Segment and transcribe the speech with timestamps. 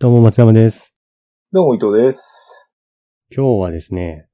[0.00, 0.92] どうも松山です。
[1.52, 2.74] どうも伊藤です。
[3.30, 4.26] 今日はですね、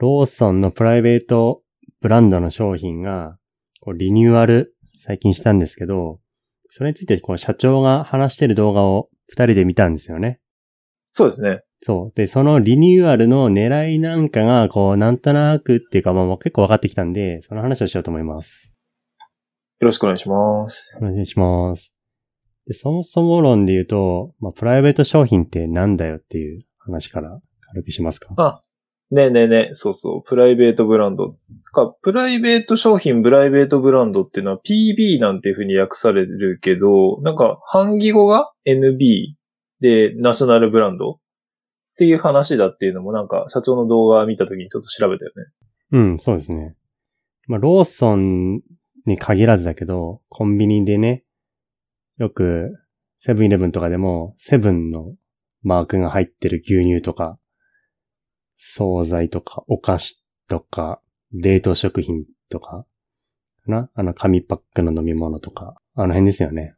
[0.00, 1.62] ローソンのプライベート
[2.00, 3.38] ブランドの商品が
[3.80, 6.18] こうリニューアル最近したんですけど、
[6.68, 10.40] それについてこう社長が話してる動画を二人で見たんですよね。
[11.12, 11.62] そうですね。
[11.80, 12.14] そう。
[12.16, 18.76] で、そのリニューアルの狙いなんかが、こう、なんとなくっていうか、まあもう結構分かってきたんで、その話をしようと思います。
[19.78, 20.98] よろしくお願いします。
[21.00, 21.95] お願いします。
[22.66, 28.34] で、そもそも論で言うと、まあ、プライベート商品ってなんだよっていう話から軽くしますか？
[28.36, 28.60] あ、
[29.10, 31.36] ねえねえねえ、そうそう、プライベートブランド。
[31.72, 39.34] か、プライベート商品、プライベートブランドっていうのは PB なんていう風に訳されるけど、なんか、反義語が NB
[39.80, 41.12] で、ナショナルブランド？
[41.12, 41.18] っ
[41.98, 45.44] ていう話だっていうのもなんか、社長の動画見た時にちょっと調べたよね。
[45.92, 46.74] うん、そうですね。
[47.46, 48.60] まあ、ローソン
[49.06, 51.22] に限らずだけど、コンビニでね、
[52.18, 52.72] よく、
[53.18, 55.14] セブンイレブンとかでも、セブンの
[55.62, 57.38] マークが入ってる牛乳とか、
[58.56, 61.00] 惣菜とか、お菓子とか、
[61.32, 62.86] 冷凍食品とか、
[63.66, 63.90] かな？
[63.94, 66.74] あの、紙パックの飲み物とか、あの辺ですよね。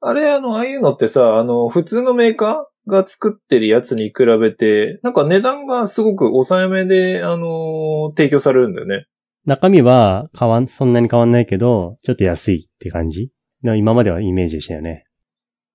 [0.00, 9.06] あれ、あの、ああいうのってさ、あの、普通のメーカーが作ってるやつに比べて、なんか値段がすごく抑えめで、あの、提供されるんだよね。
[9.46, 13.30] 中身は変わん、そんなに変わんないけど、ちょっと安いって感じ？
[13.62, 15.04] の今まではイメージでしたよね。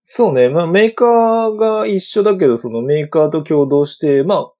[0.04, 0.50] そうね。
[0.50, 4.52] まあ、メーカーが一緒だけど、そのメーカーと共同して、まあ、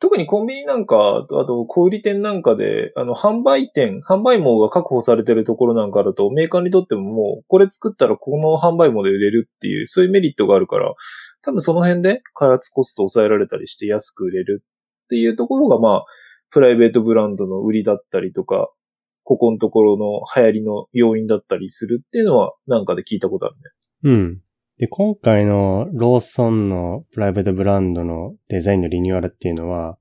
[0.00, 10.94] 特にコンビニなんか、あと小売店なんかで、あの、販売店、販売網が確保されてるところなんかだと、メーカーにとってももう、これ作ったらこの販売網で売れるっていう、そういうメリットがあるから、
[11.42, 16.04] 多分その辺で開発コスト抑えられたりして安く売れるっていうところが、まあ、
[16.50, 18.70] プライベートブランドの売りだったりとか、
[19.28, 23.62] ここのところの流行りの要因だったりするっていうのは、なんかで聞いたことあるね。
[24.04, 24.40] うん。
[24.78, 29.98] で、今回のローソンのプライベートブランドのデザインのリニューアルっていうのは、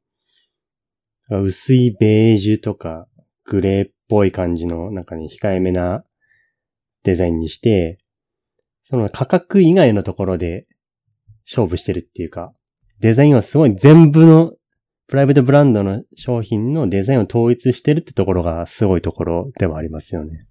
[1.29, 3.09] 薄いベージュとか
[3.43, 6.05] グレーっぽい感じの中に控えめな
[7.03, 7.97] デザインにして、
[8.83, 10.67] その価格以外のところで
[11.45, 12.53] 勝負してるっていうか、
[13.01, 14.53] デザインはすごい全部の
[15.07, 20.47] プライベートブランドの商品のデザインを統一してるってところがすごいところではありますよね。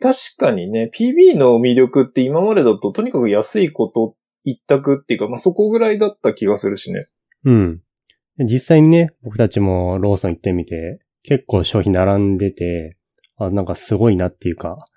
[0.00, 7.06] 確かにね、PB の魅力って今までだととにかく安いこと一択っていうか、まあ、そこぐらいだった気がするしね。
[7.44, 7.80] うん。
[8.38, 12.96] で実際にね、僕たちもローソン行ってみて、結構商品並んでて、
[13.36, 14.88] あ、なんかすごいなっていうか、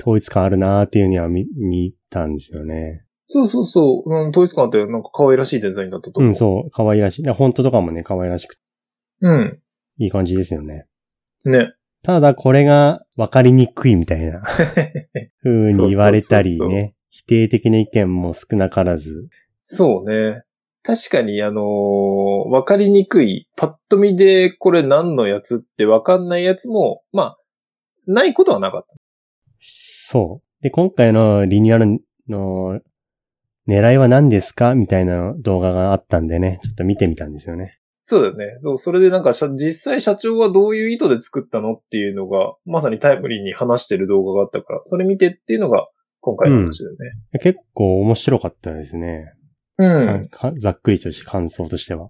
[0.00, 3.04] 統一感あるなーっていうには見、見たんですよね。
[3.30, 4.10] そうそうそう。
[4.10, 6.28] うん、統一感あってなんか可愛らしいデザインだったと思う。
[6.28, 7.22] うん、そう、可愛らしい。
[7.22, 8.60] でフォントとかもね、可愛らしくて、
[9.20, 9.28] う。
[9.28, 9.58] うん。
[9.98, 10.86] いい感じですよね。
[11.44, 11.74] ね。
[12.02, 14.42] ただ、これが分かりにくいみたいな
[15.44, 19.28] 風に言われたりね、否定的な意見も少なからず。
[19.64, 20.42] そうね。
[20.82, 23.46] 確かに、あのーわかりにくい。
[23.56, 27.38] パッと見でこれ何のやつってわかんないやつも、まあ、
[28.06, 28.94] ないことはなかった。
[29.58, 30.62] そう。
[30.62, 32.80] で、今回のリニューアルの
[33.68, 34.74] 狙いは何ですか？
[34.74, 37.74] みたいな動画があったんでね、ちょっと見てみたんですよね。
[38.02, 38.58] そうだよね。
[38.62, 45.86] そう、それでなんか実際社長はどういう意図で作ったのっていうのが、まさにタイムリーに話してる動画があったから、それ見てっていうのが
[46.20, 47.38] 今回の話だよね。
[47.40, 49.34] 結構面白かったですね。
[49.76, 50.28] うん。
[50.30, 52.08] かざっくりとして感想としては。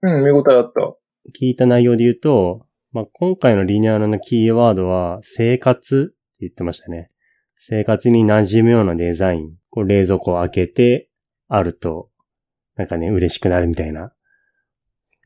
[0.00, 0.94] うん、見応えあった。
[1.38, 7.08] 聞いた内容で言うと、まあ、今回のリニューアルのキーワードは、生活って言ってましたね。
[7.58, 9.52] 生活に馴染むようなデザイン。
[9.74, 11.10] こう冷蔵庫を開けて、
[11.48, 12.08] あると、
[12.76, 14.12] なんかね、嬉しくなるみたいな、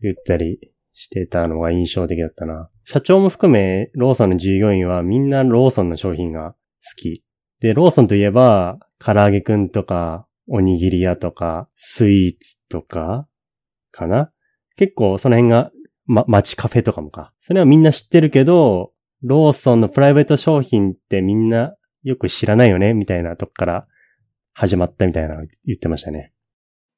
[0.00, 0.58] 言ったり
[0.94, 2.70] してたのが印象的だったな。
[2.86, 6.56] 社長も含め、ローソンの従業員はみんなローソンの商品が好
[6.96, 7.22] き。
[7.60, 13.28] で、ローソンといえば、唐揚げくんとか、おにぎり屋とか、スイーツとか、
[13.90, 14.30] かな？
[14.76, 15.70] 結構その辺が、
[16.06, 17.34] ま、街カフェとかもか。
[17.42, 18.92] それはみんな知ってるけど、
[19.22, 23.86] ローソンのプライベート商品ってみんなよく知らないよねみたいなとこから
[24.58, 26.32] 始まったみたいなの言ってましたね。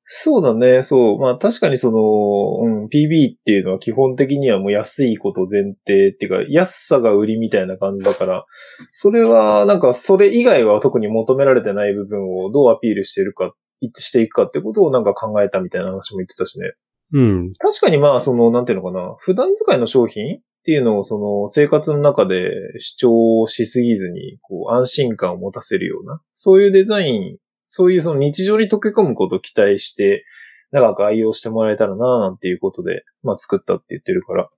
[0.05, 1.19] そうだね、そう。
[1.21, 8.47] まあ確かにその、うん、PB っていうのは基本的にはもう安いこと前提っていうか、安さが売りみたいな感じだから、
[8.93, 13.53] それはなんかそれ以外は特に求められてない部分をどうアピールしてるか、
[13.99, 16.73] していくかってことをなんか考えたみたいな話も言ってたしね。
[17.13, 17.53] うん。
[17.59, 27.37] 確かにまあ、その、なんていうのかな、普段使いの商品っていうのをその生活の中で主張しすぎずに、こう安心感を持たせるような、そういうデザイン、
[27.73, 30.25] そういうその日常に溶け込むことを期待して、
[30.73, 34.51] 長く愛用してもらえたらななんていうことで、まあ作ったって言ってるから、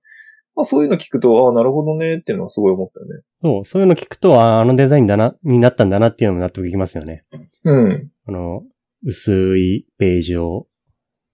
[0.55, 3.21] まあそういうの聞くと、ああ、なるほどねっていうのはすごい思ったよね。
[3.43, 7.23] そう、そういうの聞くと、ああのデザインだな、になったんだなっていうのも納得いきますよね。
[7.63, 8.09] うん。
[8.27, 8.63] あの、
[9.05, 10.67] 薄いベージュを、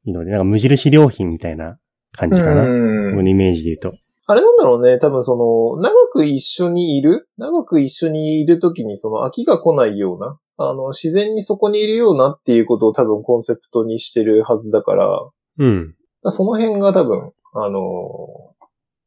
[0.04, 1.78] いいので、なんか無印良品みたいな
[2.12, 2.64] 感じかな。
[2.64, 3.98] うん僕のイメージで言うと。
[4.28, 5.00] あれなんだろうね。
[5.00, 5.36] 多分そ
[5.78, 7.28] の、長く一緒にいる？
[7.38, 15.95] 長く一緒にいるときにその飽きが来ないような、あの、自然にそこにいるようなっていうことを多分コンセプトにしてるはずだから、うん。
[16.25, 17.79] その辺が多分、あの、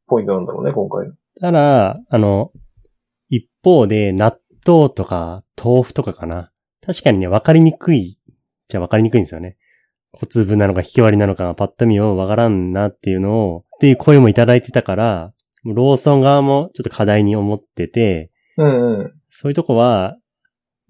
[0.07, 1.13] ポイントなんだろうね、今回の。
[1.39, 2.51] ただ、あの、
[3.29, 4.35] 一方で納
[4.65, 6.51] 豆とか豆腐とかかな。
[6.85, 8.17] 確かにね、わかりにくい。
[8.67, 9.57] じゃわかりにくいんですよね。
[10.11, 15.33] 小粒なのか引き割りなのかパッと見をわからんなっていうのを、っていう声もいただいてたから、
[15.65, 19.13] ローソン側もちょっと課題に思ってて、うんうん。
[19.29, 20.17] そういうとこは、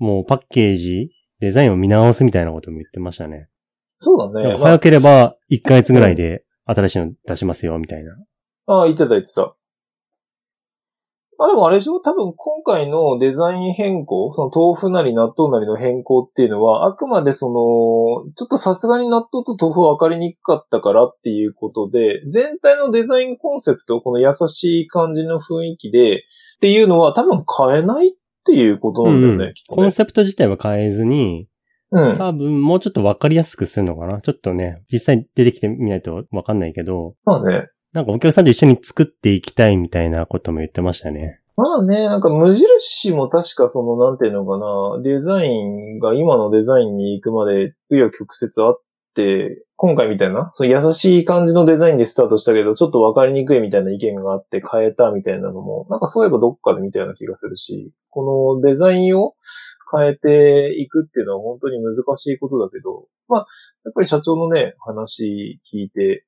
[0.04, 3.48] もうパッケージ、デザインを見直すみたいなことも言ってましたね。
[4.00, 4.54] そうだね。
[4.54, 8.12] ま早ければ1ヶ月ぐらいで新しいの出しますよ、みたいな。
[8.66, 9.56] あ、ああ、言ってた言ってた。
[11.40, 12.00] あ、でもあれでしょ？
[12.00, 26.20] 多分今回のデザイン変更、その豆腐なり納豆なりの変更っていうのは、あくまでその、ちょっとさすがに納豆と豆腐は分かりにくかったからっていうことで、全体のデザインコンセプト、この優しい感じの雰囲気で、っ
[26.62, 31.48] ていうのは多分変えないっていうことなんだよね、うんきっとねコンセプト自体は変えずに、
[31.92, 32.18] うん。
[32.18, 34.20] 多分もうちょっとわかりやすくするのかな。
[34.20, 37.70] ちょっとね、実際出てきてみないとわかんないけど、まあね。
[37.94, 41.40] なんかお客さんと一緒に作っていきたいみたいなことも言ってましたね。
[41.56, 48.82] まあね、なんか無印も確かその、なんていうのかな、デザインが今のデザインに行くまで、紆余曲折あっ
[49.14, 59.34] て、今回みたいな、そう優しい感じのデザインでスタートしたけど、ちょっとわかりにくいみたいな意見があって変えたみたいなのも、なんかそういえばどっかで見たような気がするし、このデザインを
[59.92, 63.48] 変えていくっていうのは本当に難しいことだけど、まあ、
[63.86, 66.26] やっぱり社長のね、話聞いて、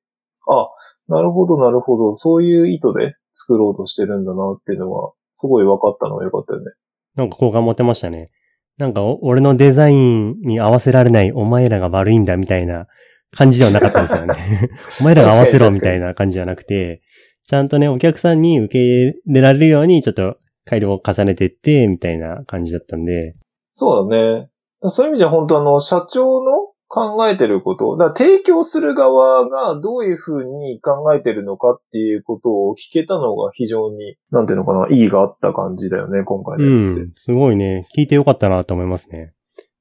[0.48, 0.68] あ、
[1.08, 6.72] なるほどなるほど、そういう意図で作ろうとしてるんだなっていうのは、すごい分かったのは良かったよね。
[7.14, 8.30] なんか好感持てましたね。
[8.78, 12.86] なんかお俺のデザインに合わせられないお前らが悪いんだみたいな
[13.34, 14.34] 感じではなかったですよね。
[15.00, 17.02] お前らが合わせろみたいな感じじゃなくて、
[17.46, 23.34] ちゃんとね、お客さんに受け入れられるようにちょっと改良を重ねていって、みたいな感じだったんで、
[23.70, 24.50] そうだね。
[24.82, 37.00] そういう意味じゃ本当あの、社長の考えてること、だ提供する側がどういうふうに考えてるのかっていうことを聞けたのが非常に、なんていうのかな、意義があった感じだよね、今回のうやつって。
[37.02, 39.32] ん、すごいね、聞いてよかったなと思いますね。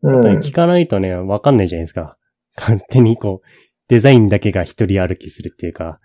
[0.01, 0.21] うん。
[0.39, 2.17] 聞かないとね、わかんないじゃないですか。
[2.57, 3.47] 勝手にこう、
[3.88, 5.99] デザインだけが一人歩きするっていうか、だ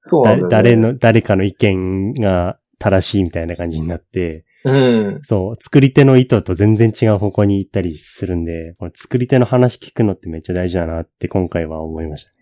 [0.00, 0.42] そうね。
[0.50, 5.20] 誰の、誰かの意見が正しいみたいな感じになって、うん。
[5.22, 12.36] そう、作り手の意図と全然違う方向に行ったりするんで、この作り手の話聞くのってめっちゃ大事だなって今回は思いましたね。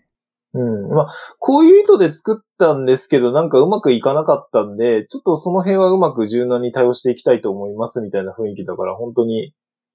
[0.53, 0.89] うん。
[0.89, 9.53] まあ、こういう意図で作ったんですけど、なんかうまくいかなかったんで、ちょっとその辺はうまく柔軟に対応していきたいと思いますみたいな雰囲気だから、本当に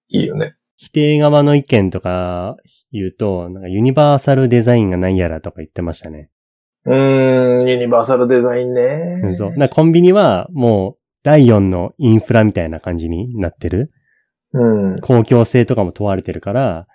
[0.09, 0.57] いいよね。
[0.77, 2.57] 否定側の意見とか
[2.93, 6.31] 言うと、なんかユニバーサルデザインがないやらとか言ってましたね。
[6.85, 9.21] うーん、ユニバーサルデザインね。
[9.25, 9.53] うんそう。
[9.53, 13.91] なコンビニはもう第4のインフラみたいな感じになってる。
[14.53, 14.97] うん。
[15.01, 16.87] 公共性とかも問われてるから、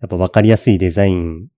[0.00, 1.48] やっぱ分かりやすいデザイン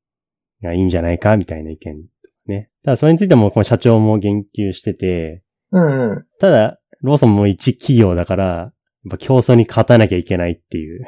[0.62, 2.70] がいいんじゃないかみたいな意見とかね。
[2.84, 5.42] ただそれについてもこの社長も言及してて、
[5.72, 6.26] うんうん。
[6.40, 11.06] ただ、ローソンも一企業だから、やっぱ競争に勝たなきゃいけないっていう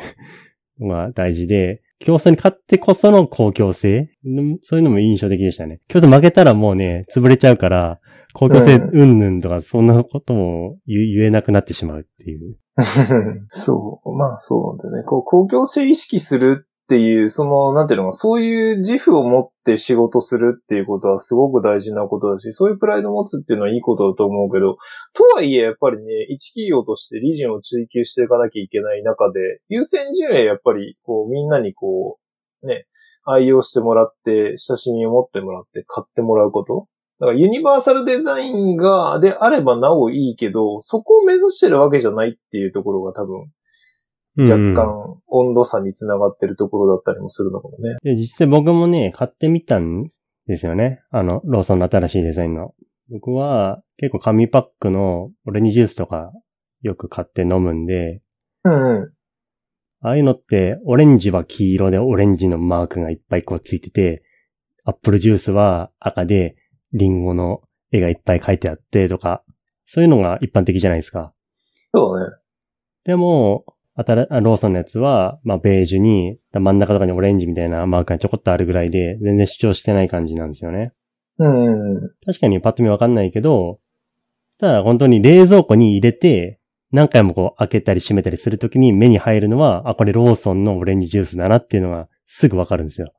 [0.79, 4.11] のが大事で、競争に勝ってこその公共性？
[4.25, 5.81] うんそういうのも印象的でしたね。
[5.87, 8.01] 競争負けたらもうね、潰れちゃうから、
[8.33, 12.57] 公共性ううんぬんとかそんなことも言言えなくなってしまうっていう。
[13.49, 14.17] そう。
[14.17, 15.07] まあそうなんだよね。
[15.07, 24.77] こう、公共性意識するっていう、その、なんていうのか、そういう自負を持って仕事するっていうことはすごく大事なことだし、そういうプライドを持つっていうのはいいことだと思うけど、
[25.15, 32.19] とはいえやっぱりね、一企業として理人を追求していかなきゃいけない中で、優先順位やっぱり、こう、みんなにこ
[32.65, 32.87] う、ね、
[33.25, 36.89] 愛用してもらって、親しみを持ってもらって、買ってもらうこと。
[37.21, 43.47] だからユニバーサルデザインが、であればなおいいけど、そこを目指してるわけじゃないっていうところが多分、
[44.43, 47.97] 若うん干温度差につながってるところだったりもするのかもね。
[48.03, 50.11] で、実際僕もね、買ってみたん
[50.47, 51.01] ですよね。
[51.11, 52.75] あの、ローソンの新しいデザインの。
[53.11, 56.33] 僕は結構紙パックのオレンジジュースとか
[56.83, 58.23] よく買って飲むんで、
[58.65, 59.13] うんうん。
[60.03, 64.23] ああいうのって、オレンジは黄色でオレンジのマークがいっぱいこうついてて、
[64.85, 66.57] アップルジュースは赤で
[66.93, 69.45] リンゴの絵がいっぱい描いてあってとか、
[69.87, 71.35] そういうのが一般的じゃないですか。
[71.93, 72.37] そうだね。
[73.05, 73.65] でも、
[74.05, 80.93] 新あローソンのやつは、まあ、ベージュに、真ん中とかにオレンジみたいなマークがちょこっとあるぐらいで、全然主張してない感じなんですよね。
[81.39, 82.01] うん。
[82.25, 83.79] 確かにパッと見わかんないけど、
[84.59, 86.61] ただ本当に冷蔵庫に入れて、
[86.93, 93.13] 何回もこう開けたり閉めたりするときに目に入るのは、あ、これローソンのオレンジジュースだなっていうのがすぐわかるんですよ。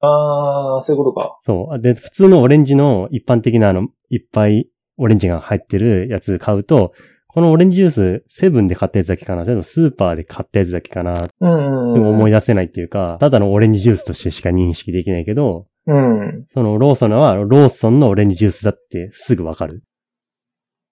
[0.00, 1.36] あー、そういうことか。
[1.40, 1.80] そう。
[1.80, 6.92] で、普通のオレンジの一般的なあの、いっぱいオレンジが入ってるやつ買うと、
[7.30, 11.92] このオレンジジュース、セブンで買ったやつだけかなそれともスーパーで買ったやつだけかなうんうんうん。
[11.92, 16.46] でも思い出せないっていうか、ただのオレンジジュースとしてしか認識できないけど、うん。
[16.48, 19.82] そのローソンはローソンのオレンジジュースだってすぐわかる。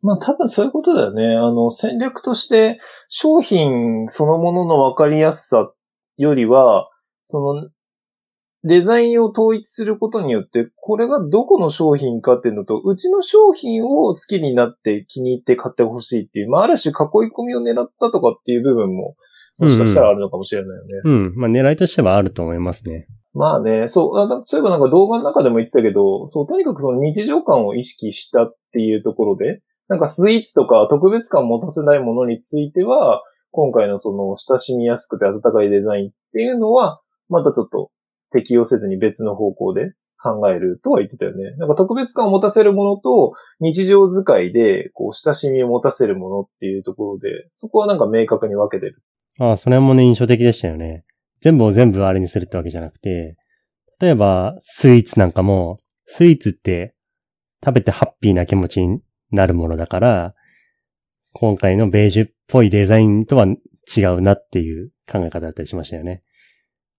[0.02, 1.36] まあ多分そういうことだよね。
[1.36, 5.70] あの、戦略として商品そのものの分かりやすさ
[6.18, 6.90] よりは、
[7.24, 7.70] その、
[8.66, 16.96] デザインを統一することによって、これがどこの商品かっていうのと、うちの商品を好きになって気に入って買ってほしいっていう、まあある種囲い
[17.32, 19.14] 込みを狙ったとかっていう部分も、
[19.58, 20.90] もしかしたらあるのかもしれないよね。
[21.04, 21.35] うん。
[21.37, 23.06] まあ狙いとしてはあると思いますね。
[23.35, 37.90] まあね、そう、そういえばなんか動画の中でも言ってたけど、そう、とにかくその日常感を意識したっていうところで、なんかスイーツとか特別感を持たせないものについては、今回のその親しみやすくて温かいデザインっていうのは、またちょっと
[38.33, 39.92] 適用せずに別の方向で
[40.23, 41.52] 考えるとは言ってたよね。
[41.56, 49.02] なんか特別感を持たせるものと日常使いでこう親しみを持たせるものっていうところで、そこはなんか明確に分けてる。
[49.38, 51.04] ああ、それもね、印象的でしたよね。
[51.40, 53.37] 全部を全部あれにするってわけじゃなくて、
[54.00, 56.95] 例えば、スイーツなんかも、スイーツって
[57.64, 60.35] 食べてハッピーな気持ちになるものだから、
[61.33, 66.23] 今回のベージュっぽいデザインとは違うなっていう考え方だったりしましたよね。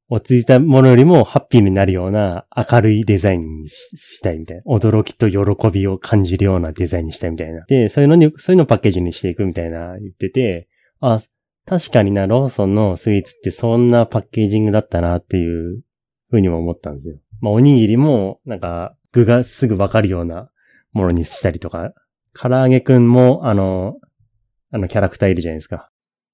[0.10, 4.64] 落ち着いたものよりもハッピーになるような明るいデザインにししたいみたいな。
[4.66, 7.66] 驚きと喜びを感じるようなデザインにしたいみたいな。
[7.68, 10.70] で、そういうのに、そういうのをパッケージにしていくみたいな言ってて、
[11.02, 11.22] あ、
[11.66, 15.82] 確かにな、ローソンのスイーツってそんなパッケージングだったなっていう
[16.30, 17.18] ふうにも思ったんですよ。
[17.42, 20.50] まあ、おにぎりも、なんか、具がすぐわかるような
[20.94, 21.92] ものにしたりとか、
[22.34, 23.96] 唐揚げくんも、あの、
[24.72, 25.90] あのキャラクターいるじゃないですか。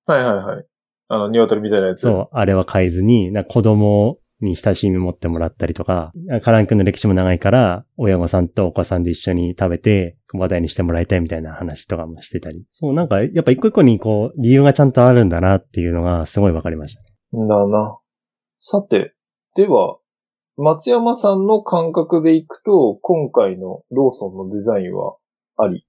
[0.06, 0.66] はいはいはい。
[1.14, 2.02] あの、鶏みたいなやつ。
[2.02, 6.12] そう、あれは変えずに、な子供に親しみ持ってもらったりとか、
[6.44, 12.66] 唐揚げくんの歴史も長いから、親御さんとお子さんで一緒に食べて、話題にしてもらいたいみたいな話とかもしてたり。
[12.70, 17.02] そう、なんか、やっぱ一個一個にこう、理由がちゃんとあるんだなっていうのがすごいわかりました。
[17.34, 18.00] だな。
[18.58, 19.14] さて、
[19.56, 20.00] では、
[20.58, 25.16] 松山さんの感覚でいくと、今回のローソンのデザインは
[25.58, 25.86] あり？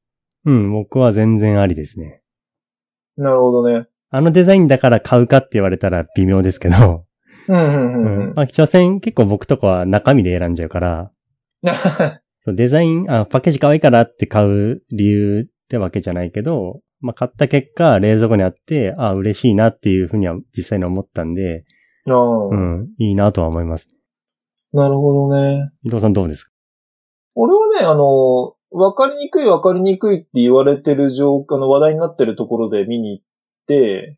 [0.46, 2.22] うん、僕は全然ありですね。
[3.16, 3.86] なるほどね。
[4.16, 7.04] あのデザインだから買うかって言われたら微妙ですけど、
[7.48, 8.34] うん、うん、ううんん。
[8.34, 11.10] まあ、所詮結構僕とかは中身で選んじゃうから、
[12.44, 21.64] そうデザイン、あ、パッケージ可愛いからって買う理由ってわけじゃないけど、まあ、買った結果、冷蔵庫にあって、あ、嬉しいなっていうふうには実際に思ったんで、
[22.08, 23.88] ああうん、いいなとは思います。
[24.72, 25.70] なるほどね。
[25.84, 26.52] 伊藤さんどうですか？
[27.34, 33.33] 俺はね、あの、わかりにくいわかりにくいって言われてる状況の話題になってるところで見に行って、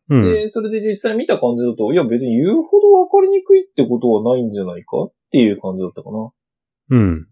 [0.09, 6.29] うんで、それで実際見た感じだと、いや別に言うほどわかりにくいってことはないんじゃないかっていう感じだったかな。
[6.89, 7.27] うん。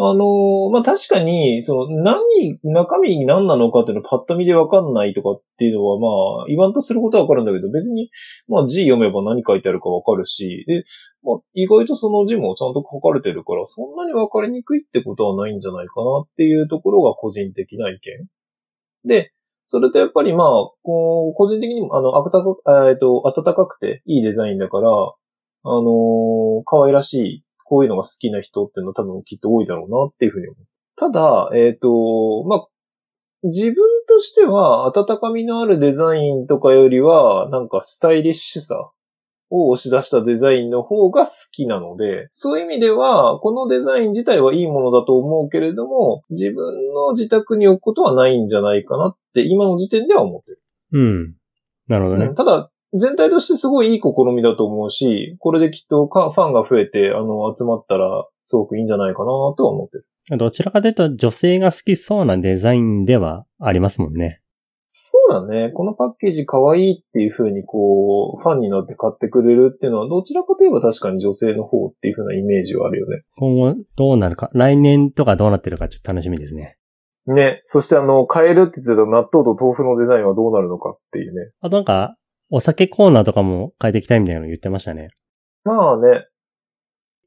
[0.00, 2.22] あのーまあ、確かに、その、何、
[2.62, 8.08] 中身何なのかっていうのパッと見でわかんないとかっていうのは、まあ、言わんとすることはわかるんだけど、別に、
[8.46, 10.84] まあ、字読めば何書いてあるかわかるし、で、
[11.24, 18.28] まあ、意外とその字もちゃんと書かれてるから、そんなにわかりにくいってことはないんじゃないかなっていうところが個人的な意見。
[19.04, 19.32] で、
[19.70, 20.48] それとやっぱりまあ、
[20.82, 24.92] こう、個人的にも、あの、あたか、えっと、暖かくていいデザインだから、あ
[25.70, 30.66] のー可愛らしい、こういうのが好きな人っていうのは多分きっと多いだろうなっていうふうに思う。
[30.96, 32.66] ただ、えっ、と、まあ、
[33.42, 33.76] 自分
[34.08, 38.90] としては温かみのあるデザインとかよりは、なんかスタイリッシュさ
[39.50, 50.62] を押し出したデザインの方が好きなので、そういう意味では、このデザイン自体はいいものだと思うけれども、自分の自宅に置くことはないんじゃないかなって、今の時点では思ってる。
[50.92, 51.34] うん。
[51.88, 52.34] なるほどねうん。
[52.34, 60.06] ただ、全体としてすごいいい試みだと思うし、これできっとかファンが増えて、あの、集まったら、すごくいいんじゃないかなとは思ってる。
[60.36, 64.42] どちらかというと女性が好きそうなデザインではありますもんね。
[65.00, 65.70] そうだね。
[65.70, 73.22] このパッケージ可愛いっていう風にこう、ファンになって買ってくれるっていうのは、どちらかといえば確かに女性の方っていう風なイメージはあるよね。
[73.36, 76.78] 今後どうなるか、来年とかどうなってるかちょっと楽しみですね。
[77.26, 77.60] ね。
[77.62, 81.52] そしてあの、買えるって言ってた納豆と豆腐のデザインはどうなるのかっていうね。
[81.60, 82.16] あとなんか、
[82.50, 85.10] お酒コーナーとかも変えていきたいみたいなの言ってましたね。
[85.62, 86.26] まあね。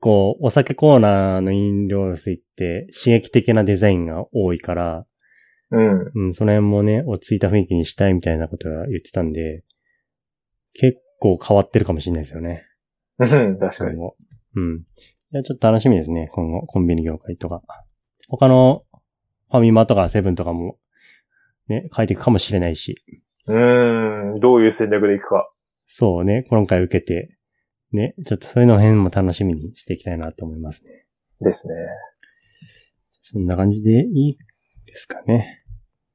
[0.02, 5.06] こう、お酒コーナーの飲料水って刺激的なデザインが多いから、
[5.72, 6.12] うん。
[6.14, 9.64] うん、その辺もね、落ち着いた雰囲気にしたいみたいなことは言ってたんで、
[10.74, 12.66] 結構変わってるかもしれないですよね。
[13.20, 14.00] うん、確かに。
[14.56, 14.78] うん。
[14.80, 14.84] い
[15.32, 17.62] や、ちょっと楽しみですね、今後、コンビニ業界とか。
[18.28, 18.84] 他の
[19.50, 20.78] ファミマとかセブンとかも、
[21.68, 22.96] ね、変えていくかもしれないし。
[23.48, 25.52] うーん、どういう戦略でいくか。
[25.88, 27.38] そうね、今回受けて、
[27.92, 31.06] ね、ちょっとそういうの辺も楽しみにしていきたいなと思いますね。
[31.42, 31.74] ですね。
[33.12, 34.38] そんな感じでいい
[34.86, 35.61] ですかね。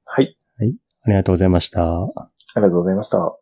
[0.07, 0.23] は
[0.65, 0.75] い。
[1.03, 1.83] ありがとうございました。
[1.83, 2.09] あ
[2.57, 3.37] りがとうございました。